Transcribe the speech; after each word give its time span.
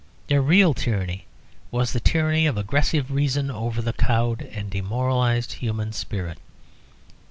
Their 0.29 0.41
real 0.41 0.73
tyranny 0.73 1.25
was 1.69 1.93
the 1.93 1.99
tyranny 1.99 2.47
of 2.47 2.57
aggressive 2.57 3.11
reason 3.11 3.51
over 3.51 3.83
the 3.83 3.93
cowed 3.93 4.41
and 4.41 4.67
demoralised 4.67 5.53
human 5.61 5.93
spirit. 5.93 6.39